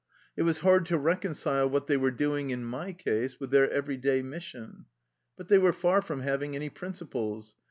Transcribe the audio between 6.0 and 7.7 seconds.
from having any prin ciples.